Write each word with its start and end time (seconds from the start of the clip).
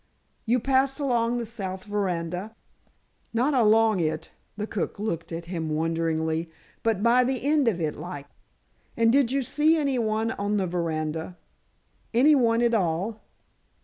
"You 0.47 0.59
passed 0.59 0.99
along 0.99 1.37
the 1.37 1.45
south 1.45 1.83
veranda?" 1.83 2.55
"Not 3.35 3.53
along 3.53 3.99
it," 3.99 4.31
the 4.57 4.65
cook 4.65 4.97
looked 4.97 5.31
at 5.31 5.45
him 5.45 5.69
wonderingly—"but 5.69 7.03
by 7.03 7.23
the 7.23 7.43
end 7.43 7.67
of 7.67 7.79
it, 7.79 7.95
like." 7.95 8.25
"And 8.97 9.11
did 9.11 9.31
you 9.31 9.43
see 9.43 9.77
any 9.77 9.99
one 9.99 10.31
on 10.31 10.57
the 10.57 10.65
veranda? 10.65 11.37
Any 12.15 12.33
one 12.33 12.63
at 12.63 12.73
all?" 12.73 13.21